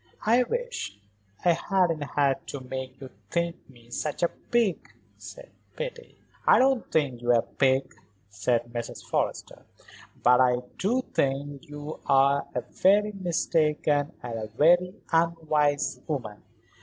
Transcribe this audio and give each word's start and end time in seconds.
"I 0.25 0.41
wish 0.41 0.97
I 1.45 1.51
hadn't 1.51 2.01
had 2.01 2.47
to 2.47 2.59
make 2.59 2.99
you 2.99 3.11
think 3.29 3.69
me 3.69 3.91
such 3.91 4.23
a 4.23 4.29
pig," 4.29 4.79
said 5.15 5.51
Betty. 5.77 6.17
"I 6.47 6.57
don't 6.57 6.91
think 6.91 7.21
you 7.21 7.31
a 7.33 7.43
pig," 7.43 7.93
said 8.27 8.73
Mrs. 8.73 9.05
Forrester, 9.07 9.63
"but 10.23 10.39
I 10.41 10.55
do 10.79 11.03
think 11.13 11.67
you 11.69 11.99
a 12.09 12.41
very 12.71 13.11
mistaken 13.11 14.13
and 14.23 14.39
a 14.39 14.47
very 14.47 14.95
unwise 15.11 16.01
woman. 16.07 16.41